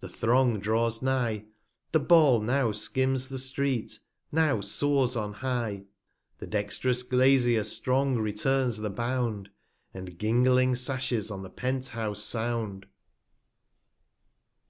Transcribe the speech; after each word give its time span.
the 0.00 0.08
Throng 0.10 0.60
draws 0.60 1.00
nigh, 1.00 1.44
23 1.44 1.44
1 1.46 1.52
The 1.92 2.00
Ball 2.00 2.40
now 2.42 2.72
Skims 2.72 3.28
the 3.30 3.38
Street, 3.38 4.00
now 4.30 4.60
soars 4.60 5.16
on 5.16 5.32
high; 5.32 5.84
The 6.36 6.46
dext'rous 6.46 7.02
Glazier 7.08 7.64
strong 7.64 8.16
returns 8.18 8.76
the 8.76 8.90
Bound, 8.90 9.48
And 9.94 10.18
gingling 10.18 10.74
Sashes 10.74 11.30
on 11.30 11.40
the 11.40 11.48
Pent 11.48 11.88
house 11.88 12.22
sound. 12.22 12.84